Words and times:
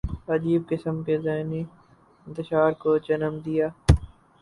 عجیب 0.27 0.61
قسم 0.69 1.03
کے 1.03 1.17
ذہنی 1.17 1.61
انتشار 2.27 2.71
کو 2.81 2.97
جنم 2.97 3.39
دیا۔ 3.45 3.67